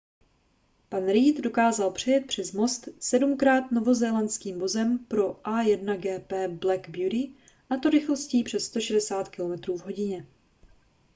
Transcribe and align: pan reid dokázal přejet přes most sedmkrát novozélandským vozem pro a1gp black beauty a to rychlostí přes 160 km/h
pan 0.89 1.05
reid 1.09 1.41
dokázal 1.41 1.91
přejet 1.91 2.27
přes 2.27 2.51
most 2.51 2.87
sedmkrát 2.99 3.71
novozélandským 3.71 4.59
vozem 4.59 4.99
pro 4.99 5.33
a1gp 5.33 6.49
black 6.57 6.89
beauty 6.89 7.31
a 7.69 7.77
to 7.77 7.89
rychlostí 7.89 8.43
přes 8.43 8.65
160 8.65 9.29
km/h 9.29 10.23